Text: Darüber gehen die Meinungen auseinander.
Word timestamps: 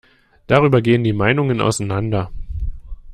Darüber 0.47 0.81
gehen 0.81 1.03
die 1.03 1.13
Meinungen 1.13 1.61
auseinander. 1.61 2.31